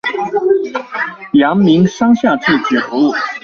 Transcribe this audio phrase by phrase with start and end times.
[1.33, 2.81] 陽明山下智久